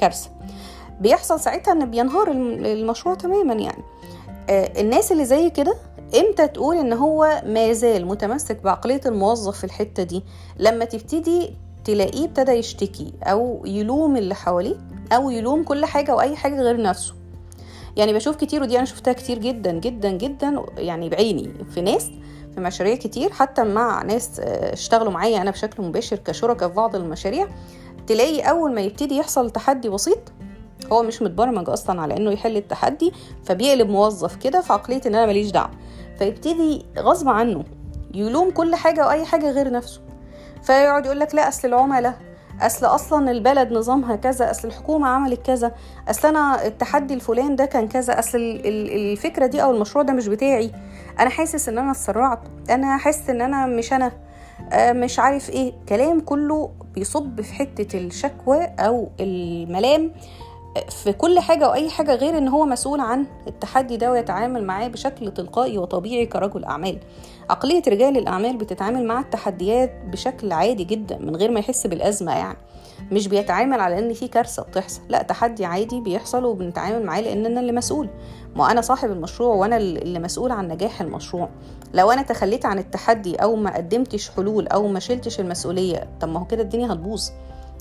كارثة. 0.00 0.30
بيحصل 1.00 1.40
ساعتها 1.40 1.72
إن 1.72 1.90
بينهار 1.90 2.30
المشروع 2.30 3.14
تماما 3.14 3.54
يعني. 3.54 3.82
الناس 4.50 5.12
اللي 5.12 5.24
زي 5.24 5.50
كده 5.50 5.74
إمتى 6.14 6.48
تقول 6.48 6.76
إن 6.76 6.92
هو 6.92 7.42
ما 7.46 7.72
زال 7.72 8.06
متمسك 8.06 8.62
بعقلية 8.62 9.00
الموظف 9.06 9.58
في 9.58 9.64
الحتة 9.64 10.02
دي؟ 10.02 10.22
لما 10.58 10.84
تبتدي 10.84 11.50
تلاقيه 11.84 12.24
ابتدى 12.24 12.52
يشتكي 12.52 13.12
أو 13.22 13.62
يلوم 13.66 14.16
اللي 14.16 14.34
حواليه 14.34 14.76
أو 15.12 15.30
يلوم 15.30 15.62
كل 15.62 15.84
حاجة 15.84 16.14
وأي 16.14 16.36
حاجة 16.36 16.62
غير 16.62 16.82
نفسه. 16.82 17.14
يعني 17.96 18.12
بشوف 18.12 18.36
كتير 18.36 18.62
ودي 18.62 18.76
أنا 18.76 18.84
شفتها 18.84 19.12
كتير 19.12 19.38
جدا 19.38 19.72
جدا 19.72 20.10
جدا 20.10 20.64
يعني 20.76 21.08
بعيني 21.08 21.50
في 21.74 21.80
ناس 21.80 22.10
في 22.54 22.60
مشاريع 22.60 22.94
كتير 22.94 23.32
حتى 23.32 23.64
مع 23.64 24.02
ناس 24.02 24.40
آه، 24.40 24.72
اشتغلوا 24.72 25.12
معايا 25.12 25.42
أنا 25.42 25.50
بشكل 25.50 25.82
مباشر 25.82 26.16
كشركاء 26.16 26.68
في 26.68 26.74
بعض 26.74 26.96
المشاريع 26.96 27.48
تلاقي 28.06 28.40
أول 28.40 28.74
ما 28.74 28.80
يبتدي 28.80 29.16
يحصل 29.16 29.50
تحدي 29.50 29.88
بسيط 29.88 30.18
هو 30.86 31.02
مش 31.02 31.22
متبرمج 31.22 31.70
أصلا 31.70 32.02
على 32.02 32.16
إنه 32.16 32.30
يحل 32.30 32.56
التحدي 32.56 33.12
فبيقلب 33.44 33.88
موظف 33.90 34.36
كده 34.36 34.60
في 34.60 34.72
عقلية 34.72 35.00
إن 35.06 35.14
أنا 35.14 35.26
ماليش 35.26 35.50
دعوة. 35.50 35.70
فيبتدي 36.18 36.86
غصب 36.98 37.28
عنه 37.28 37.64
يلوم 38.14 38.50
كل 38.50 38.74
حاجة 38.74 39.06
واي 39.06 39.24
حاجة 39.24 39.50
غير 39.50 39.70
نفسه. 39.70 40.00
فيقعد 40.62 41.06
يقول 41.06 41.20
لك 41.20 41.34
لا 41.34 41.48
أصل 41.48 41.68
العملاء 41.68 42.14
أصل 42.60 42.86
أصلا 42.86 43.30
البلد 43.30 43.72
نظامها 43.72 44.16
كذا 44.16 44.50
أصل 44.50 44.68
الحكومة 44.68 45.08
عملت 45.08 45.46
كذا 45.46 45.72
أصل 46.08 46.28
أنا 46.28 46.66
التحدي 46.66 47.14
الفلان 47.14 47.56
ده 47.56 47.64
كان 47.64 47.88
كذا 47.88 48.18
أصل 48.18 48.38
الفكرة 48.64 49.46
دي 49.46 49.62
أو 49.62 49.70
المشروع 49.70 50.04
ده 50.04 50.12
مش 50.12 50.28
بتاعي. 50.28 50.72
أنا 51.20 51.30
حاسس 51.30 51.68
إن 51.68 51.78
أنا 51.78 51.90
اتسرعت 51.90 52.40
أنا 52.70 52.96
حاسس 52.96 53.30
إن 53.30 53.40
أنا 53.40 53.66
مش 53.66 53.92
أنا 53.92 54.12
آه، 54.72 54.92
مش 54.92 55.18
عارف 55.18 55.50
إيه. 55.50 55.72
كلام 55.88 56.20
كله 56.20 56.70
بيصب 56.94 57.40
في 57.40 57.52
حتة 57.54 57.98
الشكوى 57.98 58.64
أو 58.64 59.08
الملام 59.20 60.12
في 60.88 61.12
كل 61.12 61.38
حاجة 61.38 61.68
وأي 61.68 61.90
حاجة 61.90 62.14
غير 62.14 62.38
إن 62.38 62.48
هو 62.48 62.64
مسؤول 62.66 63.00
عن 63.00 63.26
التحدي 63.46 63.96
ده 63.96 64.10
ويتعامل 64.10 64.64
معاه 64.64 64.88
بشكل 64.88 65.30
تلقائي 65.34 65.78
وطبيعي 65.78 66.26
كرجل 66.26 66.64
أعمال. 66.64 66.98
عقلية 67.50 67.82
رجال 67.88 68.16
الأعمال 68.16 68.56
بتتعامل 68.56 69.06
مع 69.06 69.20
التحديات 69.20 69.92
بشكل 70.12 70.52
عادي 70.52 70.84
جدا 70.84 71.18
من 71.18 71.36
غير 71.36 71.50
ما 71.50 71.60
يحس 71.60 71.86
بالأزمة 71.86 72.32
يعني. 72.38 72.58
مش 73.12 73.28
بيتعامل 73.28 73.80
على 73.80 73.98
إن 73.98 74.12
في 74.12 74.28
كارثة 74.28 74.62
بتحصل. 74.62 75.00
لا 75.08 75.22
تحدي 75.22 75.64
عادي 75.64 76.00
بيحصل 76.00 76.44
وبنتعامل 76.44 77.06
معاه 77.06 77.20
لأن 77.20 77.46
أنا 77.46 77.60
اللي 77.60 77.72
مسؤول. 77.72 78.08
ما 78.56 78.70
أنا 78.70 78.80
صاحب 78.80 79.10
المشروع 79.10 79.54
وأنا 79.54 79.76
اللي 79.76 80.18
مسؤول 80.18 80.52
عن 80.52 80.68
نجاح 80.68 81.00
المشروع. 81.00 81.48
لو 81.94 82.10
أنا 82.10 82.22
تخليت 82.22 82.66
عن 82.66 82.78
التحدي 82.78 83.36
أو 83.36 83.56
ما 83.56 83.76
قدمتش 83.76 84.30
حلول 84.30 84.66
أو 84.68 84.88
ما 84.88 85.00
شلتش 85.00 85.40
المسؤولية 85.40 86.08
طب 86.20 86.28
ما 86.28 86.40
هو 86.40 86.44
كده 86.44 86.62
الدنيا 86.62 86.92
هتبوظ. 86.92 87.30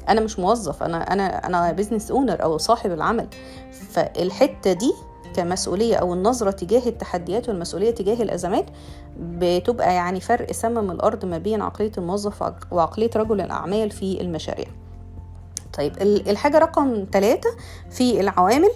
أنا 0.10 0.22
مش 0.22 0.40
موظف 0.40 0.84
أنا 0.84 1.14
أنا 1.14 1.48
أنا 1.48 1.72
business 1.72 2.12
owner 2.12 2.44
أو 2.44 2.58
صاحب 2.58 2.92
العمل. 2.92 3.28
فالحتة 3.90 4.74
دي 4.74 4.94
كمسؤولية 5.36 5.96
أو 5.96 6.14
النظرة 6.14 6.52
تجاه 6.52 6.82
التحديات 6.90 7.50
والمسؤولية 7.50 7.92
تجاه 7.92 8.24
الأزمات 8.24 8.66
بتبقى 9.20 9.94
يعني 9.94 10.20
فرق 10.20 10.52
سما 10.52 10.82
من 10.82 10.92
الأرض 10.92 11.26
ما 11.26 11.38
بين 11.38 11.62
عقلية 11.62 11.92
الموظف 11.98 12.54
وعقلية 12.72 13.10
رجل 13.16 13.42
الأعمال 13.42 13.92
في 13.92 14.22
المشاريع. 14.22 14.68
طيب 15.74 15.94
الحاجة 16.02 16.58
رقم 16.60 17.06
ثلاثة 17.12 17.50
في 17.90 18.22
العوامل 18.22 18.70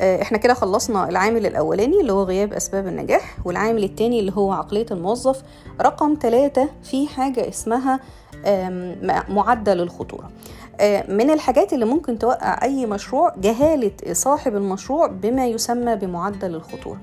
إحنا 0.00 0.38
كده 0.38 0.54
خلصنا 0.54 1.08
العامل 1.08 1.46
الأولاني 1.46 2.00
اللي 2.00 2.12
هو 2.12 2.22
غياب 2.22 2.52
أسباب 2.52 2.86
النجاح 2.86 3.36
والعامل 3.44 3.84
الثاني 3.84 4.20
اللي 4.20 4.32
هو 4.36 4.52
عقلية 4.52 4.86
الموظف. 4.90 5.42
رقم 5.80 6.16
ثلاثة 6.22 6.68
في 6.82 7.08
حاجة 7.08 7.48
اسمها 7.48 8.00
معدل 9.28 9.80
الخطورة. 9.80 10.30
من 11.08 11.30
الحاجات 11.30 11.72
اللي 11.72 11.84
ممكن 11.84 12.18
توقع 12.18 12.58
أي 12.62 12.86
مشروع 12.86 13.34
جهالة 13.38 13.90
صاحب 14.12 14.56
المشروع 14.56 15.06
بما 15.06 15.46
يسمى 15.46 15.96
بمعدل 15.96 16.54
الخطورة. 16.54 16.98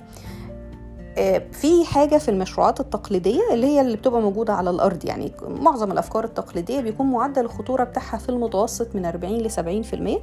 في 1.51 1.85
حاجة 1.85 2.17
في 2.17 2.31
المشروعات 2.31 2.79
التقليدية 2.79 3.41
اللي 3.53 3.67
هي 3.67 3.81
اللي 3.81 3.97
بتبقى 3.97 4.21
موجودة 4.21 4.53
على 4.53 4.69
الأرض 4.69 5.05
يعني 5.05 5.31
معظم 5.47 5.91
الأفكار 5.91 6.23
التقليدية 6.23 6.81
بيكون 6.81 7.11
معدل 7.11 7.41
الخطورة 7.45 7.83
بتاعها 7.83 8.17
في 8.17 8.29
المتوسط 8.29 8.95
من 8.95 9.05
40 9.05 9.33
ل 9.37 9.51
70% 9.51 10.19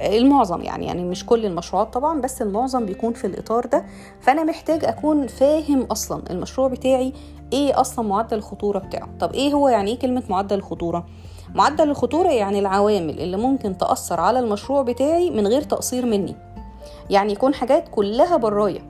المعظم 0.00 0.62
يعني 0.62 0.86
يعني 0.86 1.04
مش 1.04 1.26
كل 1.26 1.46
المشروعات 1.46 1.92
طبعا 1.94 2.20
بس 2.20 2.42
المعظم 2.42 2.86
بيكون 2.86 3.12
في 3.12 3.26
الإطار 3.26 3.66
ده. 3.66 3.84
فأنا 4.20 4.44
محتاج 4.44 4.84
أكون 4.84 5.26
فاهم 5.26 5.82
أصلا 5.82 6.22
المشروع 6.30 6.68
بتاعي 6.68 7.12
إيه 7.52 7.80
أصلا 7.80 8.08
معدل 8.08 8.36
الخطورة 8.36 8.78
بتاعه. 8.78 9.08
طب 9.20 9.32
إيه 9.32 9.52
هو 9.52 9.68
يعني 9.68 9.90
إيه 9.90 9.98
كلمة 9.98 10.22
معدل 10.30 10.56
الخطورة؟ 10.56 11.06
معدل 11.54 11.90
الخطورة 11.90 12.28
يعني 12.28 12.58
العوامل 12.58 13.20
اللي 13.20 13.36
ممكن 13.36 13.78
تأثر 13.78 14.20
على 14.20 14.38
المشروع 14.38 14.82
بتاعي 14.82 15.30
من 15.30 15.46
غير 15.46 15.62
تقصير 15.62 16.06
مني. 16.06 16.36
يعني 17.10 17.32
يكون 17.32 17.54
حاجات 17.54 17.88
كلها 17.90 18.36
برايا 18.36 18.82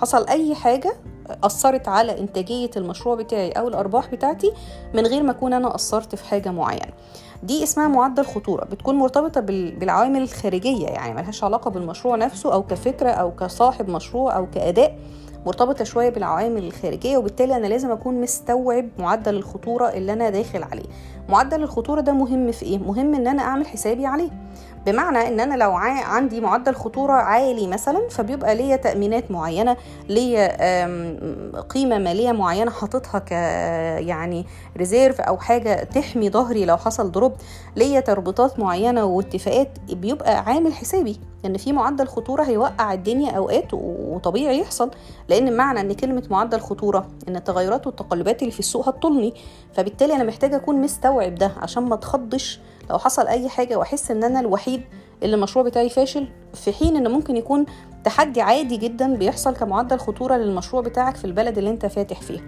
حصل 0.00 0.26
أي 0.28 0.54
حاجة 0.54 0.96
أثرت 1.44 1.88
على 1.88 2.18
إنتاجية 2.18 2.70
المشروع 2.76 3.14
بتاعي 3.14 3.50
أو 3.50 3.68
الأرباح 3.68 4.10
بتاعتي 4.10 4.52
من 4.94 5.06
غير 5.06 5.22
ما 5.22 5.30
أكون 5.30 5.52
أنا 5.52 5.68
قصرت 5.68 6.14
في 6.14 6.24
حاجة 6.24 6.50
معينة. 6.50 6.92
دي 7.42 7.62
اسمها 7.62 7.88
معدل 7.88 8.24
خطورة 8.24 8.64
بتكون 8.64 8.94
مرتبطة 8.94 9.40
بالعوامل 9.40 10.22
الخارجية 10.22 10.86
يعني 10.86 11.14
ملهاش 11.14 11.44
علاقة 11.44 11.70
بالمشروع 11.70 12.16
نفسه 12.16 12.52
أو 12.52 12.62
كفكرة 12.62 13.10
أو 13.10 13.30
كصاحب 13.30 13.90
مشروع 13.90 14.36
أو 14.36 14.46
كأداء. 14.50 14.98
مرتبطة 15.46 15.84
شوية 15.84 16.08
بالعوامل 16.08 16.64
الخارجية 16.64 17.16
وبالتالي 17.16 17.56
أنا 17.56 17.66
لازم 17.66 17.90
أكون 17.90 18.20
مستوعب 18.20 18.88
معدل 18.98 19.34
الخطورة 19.34 19.88
اللي 19.88 20.12
أنا 20.12 20.30
داخل 20.30 20.62
عليه 20.62 20.84
معدل 21.28 21.62
الخطورة 21.62 22.00
ده 22.00 22.12
مهم 22.12 22.52
في 22.52 22.62
إيه؟ 22.66 22.78
مهم 22.78 23.14
إن 23.14 23.26
أنا 23.26 23.42
أعمل 23.42 23.66
حسابي 23.66 24.06
عليه 24.06 24.30
بمعنى 24.86 25.28
إن 25.28 25.40
أنا 25.40 25.54
لو 25.54 25.72
عندي 25.72 26.40
معدل 26.40 26.74
خطورة 26.74 27.12
عالي 27.12 27.66
مثلا 27.66 28.08
فبيبقى 28.10 28.54
ليا 28.54 28.76
تأمينات 28.76 29.30
معينة 29.30 29.76
ليا 30.08 30.46
قيمة 31.60 31.98
مالية 31.98 32.32
معينة 32.32 32.70
حاططها 32.70 33.18
ك 33.18 33.30
يعني 34.06 34.46
reserve 34.76 35.20
أو 35.20 35.38
حاجة 35.38 35.84
تحمي 35.84 36.30
ظهري 36.30 36.64
لو 36.64 36.76
حصل 36.76 37.12
drop 37.12 37.32
ليا 37.76 38.00
تربطات 38.00 38.58
معينة 38.58 39.04
واتفاقات 39.04 39.68
بيبقى 39.92 40.38
عامل 40.38 40.72
حسابي 40.74 41.20
إن 41.44 41.56
في 41.56 41.72
معدل 41.72 42.06
خطورة 42.08 42.42
هيوقع 42.42 42.92
الدنيا 42.92 43.30
أوقات 43.30 43.68
وطبيعي 43.72 44.60
يحصل 44.60 44.90
لأن 45.28 45.56
معنى 45.56 45.80
إن 45.80 45.92
كلمة 45.92 46.22
معدل 46.30 46.60
خطورة 46.60 47.06
إن 47.28 47.36
التغيرات 47.36 47.86
والتقلبات 47.86 48.40
اللي 48.42 48.52
في 48.52 48.60
السوق 48.60 48.88
هتطولني 48.88 49.34
فبالتالي 49.74 50.14
أنا 50.14 50.24
محتاجة 50.24 50.56
أكون 50.56 50.80
مستوعب 50.80 51.34
ده 51.34 51.52
عشان 51.62 51.82
ما 51.82 51.94
اتخضش 51.94 52.60
لو 52.90 52.98
حصل 52.98 53.26
أي 53.26 53.48
حاجة 53.48 53.76
وأحس 53.78 54.10
إن 54.10 54.24
أنا 54.24 54.40
الوحيد 54.40 54.82
اللي 55.22 55.36
المشروع 55.36 55.64
بتاعي 55.64 55.88
فاشل 55.88 56.28
في 56.54 56.72
حين 56.72 56.96
إن 56.96 57.10
ممكن 57.10 57.36
يكون 57.36 57.66
تحدي 58.04 58.40
عادي 58.40 58.76
جدا 58.76 59.14
بيحصل 59.16 59.56
كمعدل 59.56 59.98
خطورة 59.98 60.36
للمشروع 60.36 60.82
بتاعك 60.82 61.16
في 61.16 61.24
البلد 61.24 61.58
اللي 61.58 61.70
أنت 61.70 61.86
فاتح 61.86 62.20
فيها 62.20 62.42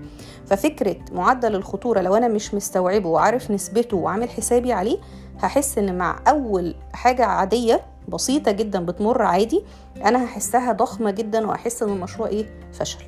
ففكرة 0.47 0.97
معدل 1.13 1.55
الخطورة 1.55 2.01
لو 2.01 2.15
أنا 2.17 2.29
مش 2.29 2.55
مستوعبه 2.55 3.09
وعارف 3.09 3.51
نسبته 3.51 3.97
وعامل 3.97 4.31
حسابي 4.31 4.73
عليه 4.73 4.99
هحس 5.41 5.79
إن 5.79 5.99
مع 5.99 6.19
أول 6.29 6.75
حاجة 6.93 7.25
عادية 7.25 7.81
بسيطة 8.09 8.51
جدا 8.51 8.87
بتمر 8.87 9.23
عادي 9.23 9.63
أنا 10.05 10.25
هحسها 10.25 10.73
ضخمة 10.73 11.11
جدا 11.11 11.47
واحس 11.47 11.83
إن 11.83 11.89
المشروع 11.89 12.29
إيه؟ 12.29 12.47
فشل. 12.73 12.99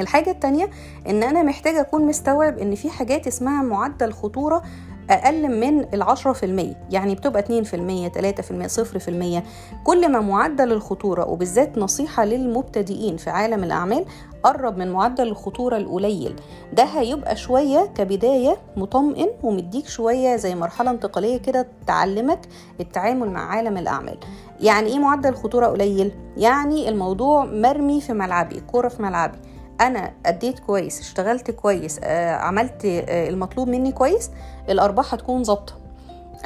الحاجة 0.00 0.30
التانية 0.30 0.70
إن 1.08 1.22
أنا 1.22 1.42
محتاجة 1.42 1.80
أكون 1.80 2.02
مستوعب 2.06 2.58
إن 2.58 2.74
في 2.74 2.90
حاجات 2.90 3.26
اسمها 3.26 3.62
معدل 3.62 4.12
خطورة 4.12 4.62
أقل 5.10 5.60
من 5.60 5.94
العشرة 5.94 6.32
في 6.32 6.46
المية 6.46 6.74
يعني 6.90 7.14
بتبقى 7.14 7.40
اتنين 7.42 7.64
في 7.64 7.76
المية 7.76 8.08
تلاتة 8.08 8.42
في 8.42 8.50
المية 8.50 8.66
صفر 8.66 8.98
في 8.98 9.08
المية. 9.08 9.44
كل 9.84 10.12
ما 10.12 10.20
معدل 10.20 10.72
الخطورة 10.72 11.28
وبالذات 11.28 11.78
نصيحة 11.78 12.24
للمبتدئين 12.24 13.16
في 13.16 13.30
عالم 13.30 13.64
الأعمال 13.64 14.04
قرب 14.42 14.78
من 14.78 14.92
معدل 14.92 15.28
الخطورة 15.28 15.76
القليل. 15.76 16.34
ده 16.72 16.84
هيبقى 16.84 17.36
شوية 17.36 17.86
كبداية 17.94 18.56
مطمئن 18.76 19.28
ومديك 19.42 19.86
شوية 19.88 20.36
زي 20.36 20.54
مرحلة 20.54 20.90
انتقالية 20.90 21.36
كده 21.36 21.66
تعلمك 21.86 22.40
التعامل 22.80 23.30
مع 23.30 23.40
عالم 23.50 23.76
الأعمال. 23.76 24.18
يعني 24.60 24.88
إيه 24.88 24.98
معدل 24.98 25.34
خطورة 25.34 25.66
قليل؟ 25.66 26.12
يعني 26.36 26.88
الموضوع 26.88 27.44
مرمي 27.44 28.00
في 28.00 28.12
ملعبي 28.12 28.60
كورة 28.60 28.88
في 28.88 29.02
ملعبي. 29.02 29.38
أنا 29.80 30.12
أديت 30.26 30.58
كويس 30.58 31.00
اشتغلت 31.00 31.50
كويس 31.50 32.00
آه 32.02 32.34
عملت 32.34 32.84
آه 32.84 33.28
المطلوب 33.28 33.68
مني 33.68 33.92
كويس 33.92 34.30
الأرباح 34.68 35.14
هتكون 35.14 35.44
ظابطة. 35.44 35.74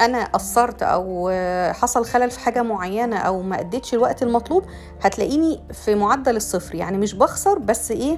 أنا 0.01 0.25
قصرت 0.25 0.83
أو 0.83 1.31
حصل 1.73 2.05
خلل 2.05 2.31
في 2.31 2.39
حاجة 2.39 2.61
معينة 2.61 3.17
أو 3.17 3.41
ما 3.41 3.59
أديتش 3.59 3.93
الوقت 3.93 4.23
المطلوب 4.23 4.63
هتلاقيني 5.01 5.59
في 5.73 5.95
معدل 5.95 6.35
الصفر. 6.35 6.75
يعني 6.75 6.97
مش 6.97 7.13
بخسر 7.13 7.59
بس 7.59 7.91
إيه 7.91 8.17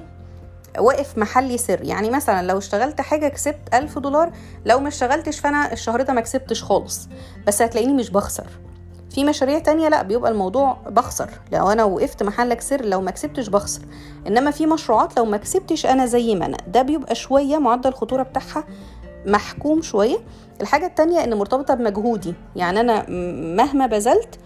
واقف 0.78 1.18
محلي 1.18 1.58
سر. 1.58 1.84
يعني 1.84 2.10
مثلا 2.10 2.46
لو 2.46 2.58
اشتغلت 2.58 3.00
حاجة 3.00 3.28
كسبت 3.28 3.74
ألف 3.74 3.98
دولار 3.98 4.32
لو 4.64 4.80
ما 4.80 4.88
اشتغلتش 4.88 5.38
فأنا 5.40 5.72
الشهر 5.72 6.02
ده 6.02 6.12
ما 6.12 6.20
كسبتش 6.20 6.62
خالص 6.62 7.08
بس 7.46 7.62
هتلاقيني 7.62 7.92
مش 7.92 8.10
بخسر. 8.10 8.46
في 9.14 9.24
مشاريع 9.24 9.58
تانية 9.58 9.88
لا 9.88 10.02
بيبقى 10.02 10.30
الموضوع 10.30 10.76
بخسر. 10.86 11.30
لو 11.52 11.70
أنا 11.70 11.84
وقفت 11.84 12.22
محلك 12.22 12.60
سر 12.60 12.84
لو 12.84 13.00
ما 13.00 13.10
كسبتش 13.10 13.48
بخسر. 13.48 13.80
إنما 14.26 14.50
في 14.50 14.66
مشروعات 14.66 15.16
لو 15.16 15.24
ما 15.24 15.36
كسبتش 15.36 15.86
أنا 15.86 16.06
زي 16.06 16.34
ما 16.34 16.46
أنا. 16.46 16.56
ده 16.66 16.82
بيبقى 16.82 17.14
شوية 17.14 17.58
معدل 17.58 17.88
الخطورة 17.88 18.22
بتاعها 18.22 18.64
محكوم 19.26 19.82
شوية. 19.82 20.16
الحاجة 20.60 20.86
التانية 20.86 21.24
إن 21.24 21.34
مرتبطة 21.34 21.74
بمجهودي. 21.74 22.34
يعني 22.56 22.80
أنا 22.80 23.10
مهما 23.56 23.86
بذلت 23.86 24.38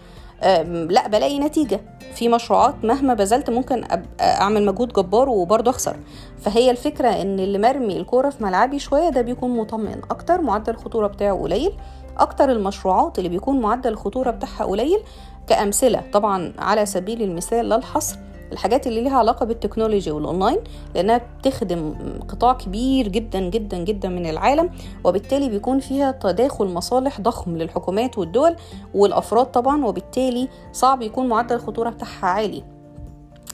لا 0.89 1.07
بلاقي 1.07 1.39
نتيجة. 1.39 1.79
في 2.13 2.29
مشروعات 2.29 2.75
مهما 2.83 3.13
بذلت 3.13 3.49
ممكن 3.49 3.83
أعمل 4.21 4.65
مجهود 4.65 4.93
جبار 4.93 5.29
وبرضه 5.29 5.71
أخسر. 5.71 5.95
فهي 6.41 6.71
الفكرة 6.71 7.07
إن 7.09 7.39
اللي 7.39 7.57
مرمي 7.57 7.97
الكورة 7.97 8.29
في 8.29 8.43
ملعبي 8.43 8.79
شوية 8.79 9.09
ده 9.09 9.21
بيكون 9.21 9.57
مطمئن 9.57 10.01
أكتر 10.11 10.41
معدل 10.41 10.73
الخطورة 10.73 11.07
بتاعه 11.07 11.37
قليل. 11.41 11.71
أكتر 12.17 12.51
المشروعات 12.51 13.17
اللي 13.17 13.29
بيكون 13.29 13.61
معدل 13.61 13.89
الخطورة 13.89 14.31
بتاعها 14.31 14.65
قليل 14.65 14.99
كأمثلة. 15.47 16.03
طبعا 16.13 16.53
على 16.59 16.85
سبيل 16.85 17.21
المثال 17.21 17.69
لا 17.69 17.75
الحصر 17.75 18.17
الحاجات 18.51 18.87
اللي 18.87 19.01
ليها 19.01 19.17
علاقة 19.17 19.45
بال 19.45 19.56
technology 19.56 20.11
وال 20.11 20.22
online 20.22 20.57
لأنها 20.95 21.21
بتخدم 21.39 21.93
قطاع 22.29 22.53
كبير 22.53 23.07
جدا 23.07 23.39
جدا 23.39 23.77
جدا 23.77 24.09
من 24.09 24.29
العالم 24.29 24.69
وبالتالي 25.03 25.49
بيكون 25.49 25.79
فيها 25.79 26.11
تداخل 26.11 26.65
مصالح 26.65 27.21
ضخم 27.21 27.57
للحكومات 27.57 28.17
والدول 28.17 28.55
والأفراد 28.93 29.45
طبعا 29.45 29.85
وبالتالي 29.85 30.47
صعب 30.71 31.01
يكون 31.01 31.27
معدل 31.27 31.55
الخطورة 31.55 31.89
بتاعها 31.89 32.25
عالي. 32.25 32.63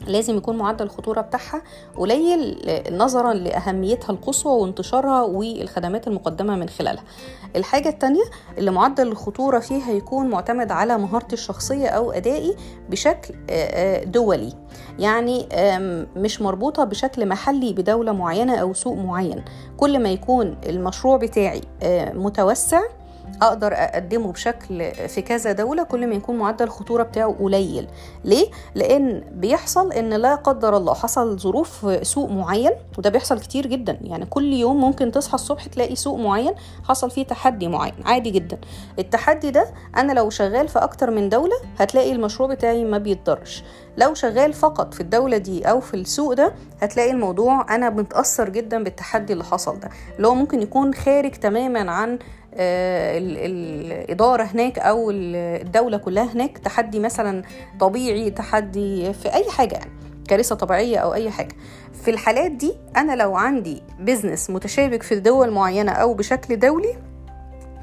لازم 0.08 0.38
يكون 0.38 0.58
معدل 0.58 0.86
الخطورة 0.86 1.22
بتاعها 1.22 1.62
قليل 1.98 2.58
نظرا 2.92 3.34
لأهميتها 3.34 4.12
القصوى 4.12 4.62
وانتشارها 4.62 5.22
والخدمات 5.22 6.08
المقدمة 6.08 6.56
من 6.56 6.70
خلالها. 6.70 7.04
الحاجة 7.56 7.90
التانية 7.90 8.24
اللي 8.58 8.72
معدل 8.72 9.08
الخطورة 9.08 9.60
فيها 9.60 9.92
يكون 9.92 10.30
معتمد 10.30 10.72
على 10.72 10.98
مهارتي 10.98 11.34
الشخصية 11.34 11.88
أو 11.88 12.12
أدائي 12.12 12.56
بشكل 12.90 13.34
دولي. 14.06 14.54
يعني 15.00 15.48
مش 16.16 16.42
مربوطة 16.42 16.84
بشكل 16.84 17.26
محلي 17.26 17.74
بدولة 17.74 18.12
معينة 18.12 18.56
أو 18.56 18.74
سوق 18.74 18.98
معين. 18.98 19.44
كل 19.78 20.00
ما 20.00 20.10
يكون 20.10 20.58
المشروع 20.66 21.18
بتاعي 21.18 21.62
متوسع 22.14 22.82
أقدر 23.42 23.74
أقدمه 23.74 24.32
بشكل 24.32 24.92
في 24.94 25.22
كذا 25.22 25.52
دولة 25.52 25.84
كل 25.84 26.08
ما 26.08 26.16
يكون 26.16 26.38
معدل 26.38 26.66
الخطوره 26.66 27.04
بتاعه 27.04 27.36
قليل. 27.40 27.88
ليه؟ 28.26 28.48
لأن 28.76 29.24
بيحصل 29.32 29.92
إن 29.94 30.10
لا 30.14 30.36
قدر 30.36 30.78
الله 30.78 30.94
حصل 30.94 31.40
ظروف 31.40 31.88
سوق 32.02 32.30
معين 32.30 32.72
وده 32.98 33.10
بيحصل 33.10 33.40
كتير 33.40 33.68
جدا. 33.68 33.98
يعني 34.02 34.26
كل 34.26 34.54
يوم 34.54 34.82
ممكن 34.82 35.12
تصحى 35.12 35.36
الصبح 35.36 35.66
تلاقي 35.66 35.96
سوق 35.96 36.20
معين 36.20 36.54
حصل 36.84 37.12
فيه 37.12 37.24
تحدي 37.26 37.68
معين 37.68 37.94
عادي 38.06 38.30
جدا. 38.30 38.58
التحدي 39.00 39.52
ده 39.52 39.68
أنا 39.98 40.14
لو 40.14 40.30
شغال 40.30 40.68
في 40.68 40.80
أكتر 40.80 41.12
من 41.12 41.30
دولة 41.30 41.56
هتلاقي 41.80 42.12
المشروع 42.12 42.50
بتاعي 42.50 42.84
ما 42.86 42.98
بيتضرش. 42.98 43.64
لو 43.98 44.14
شغال 44.14 44.54
فقط 44.54 44.94
في 44.94 45.02
الدولة 45.02 45.38
دي 45.38 45.70
أو 45.70 45.80
في 45.80 45.94
السوق 45.94 46.34
ده 46.34 46.54
هتلاقي 46.82 47.12
الموضوع 47.12 47.76
أنا 47.76 47.90
متأثر 47.90 48.50
جدا 48.50 48.84
بالتحدي 48.84 49.34
اللي 49.34 49.44
حصل 49.44 49.80
ده 49.80 49.90
اللي 50.18 50.28
هو 50.28 50.36
ممكن 50.36 50.62
يكون 50.62 50.94
خارج 50.94 51.32
تماما 51.32 51.92
عن 51.92 52.20
الإدارة 52.58 54.44
هناك 54.44 54.80
أو 54.80 55.12
ال- 55.12 55.36
الدولة 55.66 55.98
كلها 55.98 56.34
هناك 56.34 56.58
تحدي 56.58 57.00
مثلا 57.00 57.44
طبيعي 57.80 58.32
تحدي 58.32 59.14
في 59.14 59.34
أي 59.34 59.50
حاجة 59.50 59.74
يعني 59.76 59.92
كارثة 60.28 60.56
طبيعية 60.56 60.98
أو 60.98 61.14
أي 61.14 61.30
حاجة. 61.32 61.56
في 62.04 62.12
الحالات 62.12 62.52
دي 62.52 62.74
أنا 62.98 63.16
لو 63.16 63.36
عندي 63.36 63.84
business 64.00 64.50
متشابك 64.50 65.04
في 65.04 65.16
دول 65.20 65.52
معينة 65.52 65.92
أو 65.92 66.14
بشكل 66.14 66.60
دولي 66.60 66.96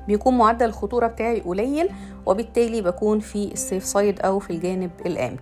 بيكون 0.08 0.38
معدل 0.38 0.66
الخطورة 0.66 1.06
بتاعي 1.06 1.40
قليل 1.40 1.88
وبالتالي 2.26 2.80
بكون 2.82 3.20
في 3.20 3.52
ال 3.52 3.59
safe 3.59 3.84
side 3.84 4.20
أو 4.20 4.38
في 4.38 4.50
الجانب 4.50 4.90
الآمن. 5.06 5.36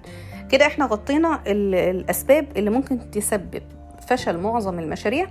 كده 0.50 0.66
إحنا 0.66 0.84
غطينا 0.86 1.40
ال- 1.46 1.74
الأسباب 1.74 2.46
اللي 2.56 2.70
ممكن 2.70 3.10
تسبب 3.10 3.62
فشل 4.08 4.38
معظم 4.38 4.78
المشاريع 4.78 5.26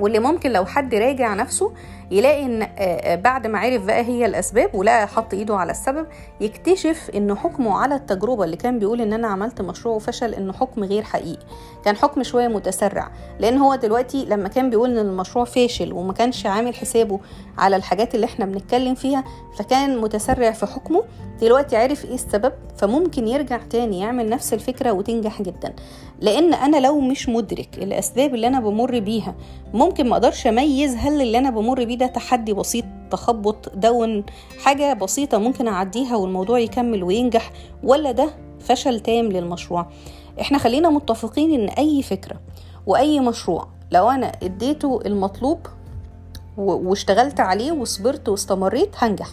واللي 0.00 0.18
ممكن 0.18 0.52
لو 0.52 0.64
حد 0.64 0.94
راجع 0.94 1.34
نفسه 1.34 1.72
يلاقي 2.10 2.42
إن 2.46 2.62
آه، 2.62 2.66
آه، 2.78 3.14
بعد 3.16 3.46
ما 3.46 3.58
عرف 3.58 3.84
بقى 3.84 4.00
هي 4.04 4.26
الأسباب 4.26 4.74
ولقى 4.74 5.08
حط 5.08 5.34
إيده 5.34 5.56
على 5.56 5.70
السبب 5.70 6.06
يكتشف 6.40 7.10
إن 7.14 7.34
حكمه 7.36 7.74
على 7.78 7.94
التجربة 7.94 8.44
اللي 8.44 8.56
كان 8.56 8.78
بيقول 8.78 9.00
إن 9.00 9.12
أنا 9.12 9.28
عملت 9.28 9.62
مشروع 9.62 9.94
وفشل 9.96 10.34
انه 10.34 10.52
حكم 10.52 10.84
غير 10.84 11.02
حقيقي. 11.02 11.42
كان 11.84 11.96
حكم 11.96 12.22
شوية 12.22 12.48
متسرع 12.48 13.10
لأن 13.38 13.58
هو 13.58 13.74
دلوقتي 13.74 14.24
لما 14.24 14.48
كان 14.48 14.70
بيقول 14.70 14.90
إن 14.98 15.06
المشروع 15.06 15.44
فاشل 15.44 15.92
وما 15.92 16.12
كانش 16.12 16.46
عامل 16.46 16.74
حسابه 16.74 17.20
على 17.58 17.76
الحاجات 17.76 18.14
اللي 18.14 18.26
إحنا 18.26 18.44
بنتكلم 18.46 18.94
فيها 18.94 19.24
فكان 19.58 19.98
متسرع 19.98 20.50
في 20.50 20.66
حكمه 20.66 21.02
دلوقتي 21.40 21.76
عرف 21.76 22.04
إيه 22.04 22.14
السبب 22.14 22.52
فممكن 22.76 23.28
يرجع 23.28 23.60
تاني 23.70 24.00
يعمل 24.00 24.28
نفس 24.30 24.54
الفكرة 24.54 24.92
وتنجح 24.92 25.42
جدا. 25.42 25.74
لأن 26.20 26.54
أنا 26.54 26.76
لو 26.76 27.00
مش 27.00 27.28
مدرك 27.28 27.68
الأسباب 27.78 28.34
اللي 28.34 28.46
أنا 28.46 28.60
بمر 28.60 28.98
بيها 28.98 29.34
ممكن 29.74 30.08
ما 30.08 30.12
أقدرش 30.12 30.46
أميز 30.46 30.94
هل 30.96 31.20
اللي 31.22 31.38
أنا 31.38 31.50
بمر 31.50 31.84
بيه 31.84 31.95
ده 31.96 32.06
تحدي 32.06 32.52
بسيط 32.52 32.84
تخبط 33.10 33.72
دون 33.76 34.24
حاجة 34.64 34.92
بسيطة 34.92 35.38
ممكن 35.38 35.68
أعديها 35.68 36.16
والموضوع 36.16 36.58
يكمل 36.58 37.04
وينجح 37.04 37.50
ولا 37.82 38.12
ده 38.12 38.30
فشل 38.60 39.00
تام 39.00 39.24
للمشروع؟ 39.32 39.86
إحنا 40.40 40.58
خلينا 40.58 40.90
متفقين 40.90 41.60
إن 41.60 41.68
أي 41.68 42.02
فكرة 42.02 42.40
وأي 42.86 43.20
مشروع 43.20 43.68
لو 43.90 44.10
أنا 44.10 44.32
اديته 44.42 45.00
المطلوب 45.06 45.58
واشتغلت 46.56 47.40
عليه 47.40 47.72
وصبرت 47.72 48.28
واستمريت 48.28 48.90
هنجح. 48.98 49.28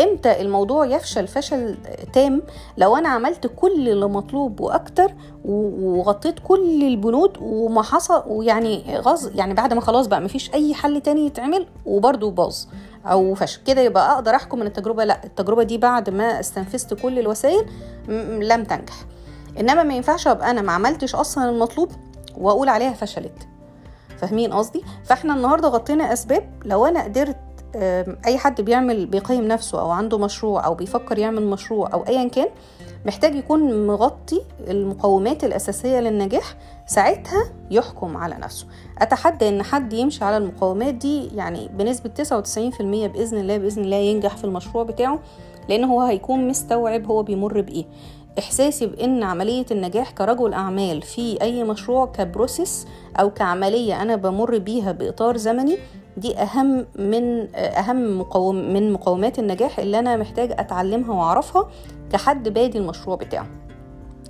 إمتى 0.00 0.40
الموضوع 0.40 0.86
يفشل 0.86 1.26
فشل 1.28 1.76
تام؟ 2.12 2.42
لو 2.76 2.96
أنا 2.96 3.08
عملت 3.08 3.46
كل 3.56 3.88
اللي 3.88 4.06
مطلوب 4.08 4.60
وأكتر 4.60 5.14
وغطيت 5.44 6.34
كل 6.38 6.82
البنود 6.82 7.38
وما 7.40 7.82
حصل 7.82 8.22
ويعني 8.26 8.98
غص 8.98 9.30
يعني 9.34 9.54
بعد 9.54 9.74
ما 9.74 9.80
خلاص 9.80 10.06
بقى 10.06 10.20
مفيش 10.20 10.54
أي 10.54 10.74
حل 10.74 11.00
تاني 11.00 11.26
يتعمل 11.26 11.66
وبرده 11.86 12.30
باظ 12.30 12.56
أو 13.06 13.34
فشل. 13.34 13.60
كده 13.66 13.80
يبقى 13.80 14.12
أقدر 14.14 14.34
أحكم 14.34 14.60
إن 14.60 14.66
التجربة 14.66 15.04
لأ 15.04 15.24
التجربة 15.24 15.62
دي 15.62 15.78
بعد 15.78 16.10
ما 16.10 16.40
استنفذت 16.40 16.94
كل 16.94 17.18
الوسائل 17.18 17.66
لم 18.42 18.64
تنجح. 18.64 18.94
إنما 19.60 19.82
ما 19.82 19.94
ينفعش 19.94 20.26
أبقى 20.28 20.50
أنا 20.50 20.62
ما 20.62 20.72
عملتش 20.72 21.14
أصلا 21.14 21.50
المطلوب 21.50 21.92
وأقول 22.36 22.68
عليها 22.68 22.92
فشلت. 22.92 23.48
فاهمين 24.18 24.52
قصدي؟ 24.52 24.82
فإحنا 25.04 25.34
النهارده 25.34 25.68
غطينا 25.68 26.12
أسباب 26.12 26.50
لو 26.64 26.86
أنا 26.86 27.04
قدرت 27.04 27.36
أي 28.26 28.38
حد 28.38 28.60
بيعمل 28.60 29.06
بيقيم 29.06 29.48
نفسه 29.48 29.80
أو 29.80 29.90
عنده 29.90 30.18
مشروع 30.18 30.66
أو 30.66 30.74
بيفكر 30.74 31.18
يعمل 31.18 31.46
مشروع 31.46 31.92
أو 31.92 32.02
ايا 32.08 32.28
كان 32.28 32.48
محتاج 33.06 33.34
يكون 33.34 33.86
مغطي 33.86 34.40
المقومات 34.68 35.44
الأساسية 35.44 36.00
للنجاح 36.00 36.56
ساعتها 36.86 37.44
يحكم 37.70 38.16
على 38.16 38.34
نفسه. 38.34 38.66
أتحدى 38.98 39.48
إن 39.48 39.62
حد 39.62 39.92
يمشي 39.92 40.24
على 40.24 40.36
المقومات 40.36 40.94
دي 40.94 41.26
يعني 41.36 41.68
بنسبة 41.78 42.10
99% 42.22 42.82
بإذن 42.82 43.38
الله 43.38 43.58
بإذن 43.58 43.82
الله 43.82 43.96
ينجح 43.96 44.36
في 44.36 44.44
المشروع 44.44 44.84
بتاعه 44.84 45.18
لأن 45.68 45.84
هو 45.84 46.00
هيكون 46.00 46.48
مستوعب 46.48 47.06
هو 47.06 47.22
بيمر 47.22 47.60
بإيه. 47.60 47.84
إحساسي 48.38 48.86
بإن 48.86 49.22
عملية 49.22 49.66
النجاح 49.70 50.10
كرجل 50.10 50.52
أعمال 50.52 51.02
في 51.02 51.42
أي 51.42 51.64
مشروع 51.64 52.06
كبروسيس 52.06 52.86
أو 53.20 53.30
كعملية 53.30 54.02
أنا 54.02 54.16
بمر 54.16 54.58
بيها 54.58 54.92
بإطار 54.92 55.36
زمني 55.36 55.78
دي 56.18 56.36
أهم 56.36 56.86
من 56.98 57.54
أهم 57.56 58.18
مقوم 58.18 58.54
من 58.54 58.92
مقومات 58.92 59.38
النجاح 59.38 59.78
اللي 59.78 59.98
أنا 59.98 60.16
محتاج 60.16 60.52
أتعلمها 60.52 61.14
وأعرفها 61.14 61.68
كحد 62.12 62.48
بادي 62.48 62.78
المشروع 62.78 63.16
بتاعه. 63.16 63.46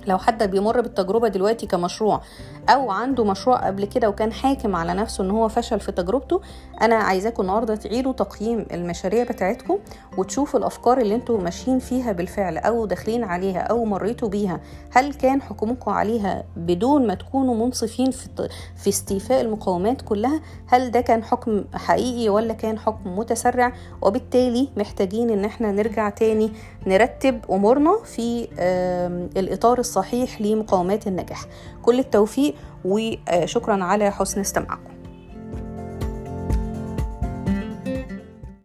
لو 0.07 0.17
حد 0.17 0.43
بيمر 0.43 0.81
بالتجربة 0.81 1.27
دلوقتي 1.27 1.65
كمشروع 1.67 2.21
أو 2.69 2.91
عنده 2.91 3.23
مشروع 3.25 3.67
قبل 3.67 3.85
كده 3.85 4.09
وكان 4.09 4.33
حاكم 4.33 4.75
على 4.75 4.93
نفسه 4.93 5.23
إن 5.23 5.31
هو 5.31 5.47
فشل 5.49 5.79
في 5.79 5.91
تجربته 5.91 6.41
أنا 6.81 6.95
عايزاكم 6.95 7.41
النهاردة 7.43 7.75
تعيدوا 7.75 8.13
تقييم 8.13 8.65
المشاريع 8.73 9.23
بتاعتكم 9.23 9.77
وتشوفوا 10.17 10.59
الأفكار 10.59 10.97
اللي 11.01 11.15
أنتوا 11.15 11.37
ماشيين 11.41 11.79
فيها 11.79 12.11
بالفعل 12.11 12.57
أو 12.57 12.85
داخلين 12.85 13.23
عليها 13.23 13.59
أو 13.59 13.85
مريتوا 13.85 14.27
بيها. 14.29 14.59
هل 14.91 15.13
كان 15.13 15.41
حكمكم 15.41 15.91
عليها 15.91 16.43
بدون 16.57 17.07
ما 17.07 17.13
تكونوا 17.13 17.55
منصفين 17.65 18.11
في, 18.11 18.27
في 18.75 18.89
استيفاء 18.89 19.41
المقومات 19.41 20.01
كلها؟ 20.01 20.41
هل 20.67 20.91
ده 20.91 21.01
كان 21.01 21.23
حكم 21.23 21.63
حقيقي 21.73 22.29
ولا 22.29 22.53
كان 22.53 22.79
حكم 22.79 23.19
متسرع؟ 23.19 23.73
وبالتالي 24.01 24.69
محتاجين 24.77 25.29
إن 25.29 25.45
إحنا 25.45 25.71
نرجع 25.71 26.09
تاني 26.09 26.51
نرتب 26.87 27.39
أمورنا 27.51 27.97
في 28.05 28.47
الإطار 29.37 29.79
الصحيح 29.89 30.41
لمقومات 30.41 31.07
النجاح. 31.07 31.45
كل 31.81 31.99
التوفيق 31.99 32.55
وشكرا 32.85 33.83
على 33.83 34.11
حسن 34.11 34.39
استماعكم. 34.39 34.98